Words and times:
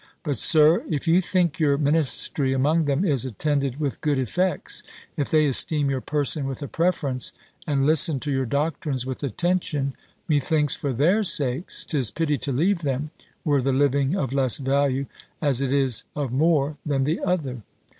But, 0.23 0.39
Sir, 0.39 0.83
if 0.89 1.07
you 1.07 1.21
think 1.21 1.59
your 1.59 1.77
ministry 1.77 2.53
among 2.53 2.85
them 2.85 3.05
is 3.05 3.23
attended 3.23 3.79
with 3.79 4.01
good 4.01 4.17
effects; 4.17 4.81
if 5.15 5.29
they 5.29 5.45
esteem 5.45 5.91
your 5.91 6.01
person 6.01 6.47
with 6.47 6.63
a 6.63 6.67
preference, 6.67 7.33
and 7.67 7.85
listen 7.85 8.19
to 8.21 8.31
your 8.31 8.47
doctrines 8.47 9.05
with 9.05 9.21
attention; 9.23 9.93
methinks, 10.27 10.75
for 10.75 10.91
their 10.91 11.23
sakes, 11.23 11.85
'tis 11.85 12.09
pity 12.09 12.39
to 12.39 12.51
leave 12.51 12.81
them, 12.81 13.11
were 13.45 13.61
the 13.61 13.71
living 13.71 14.15
of 14.15 14.33
less 14.33 14.57
value, 14.57 15.05
as 15.39 15.61
it 15.61 15.71
is 15.71 16.03
of 16.15 16.33
more, 16.33 16.77
than 16.83 17.03
the 17.03 17.19
other. 17.19 17.61